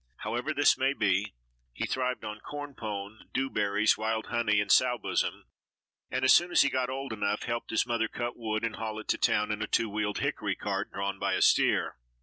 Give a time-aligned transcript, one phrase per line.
[0.21, 1.35] However this may be,
[1.73, 5.43] he thrived on corn pone, dewberries, wild honey, and sow bosom,
[6.09, 8.97] and as soon as he got old enough helped his mother cut wood and haul
[8.97, 11.97] it to town in a two wheeled hickory cart drawn by a steer.